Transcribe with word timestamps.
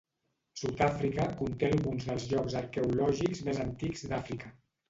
Sud-àfrica 0.61 1.27
conté 1.41 1.69
alguns 1.75 2.09
dels 2.09 2.25
llocs 2.33 2.57
arqueològics 2.63 3.47
més 3.51 3.61
antics 3.67 4.09
d'Àfrica. 4.15 4.55